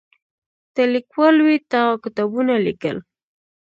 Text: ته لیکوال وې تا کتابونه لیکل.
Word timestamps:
ته 0.73 0.81
لیکوال 0.93 1.35
وې 1.45 1.55
تا 1.71 1.81
کتابونه 2.03 2.53
لیکل. 2.67 2.97